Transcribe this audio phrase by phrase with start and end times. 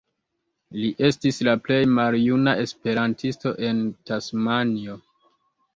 [0.77, 5.03] Li estis la plej maljuna esperantisto en Tasmanio.